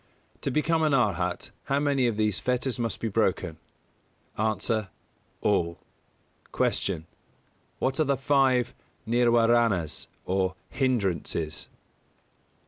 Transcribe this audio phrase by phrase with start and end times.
[0.41, 3.57] To become an Arhat, how many of these fetters must be broken?
[4.35, 4.45] A.
[5.41, 5.77] All.
[6.53, 7.03] 247.
[7.03, 7.05] Q.
[7.79, 8.73] _What are the five
[9.07, 11.67] Nirwāranas or Hindrances?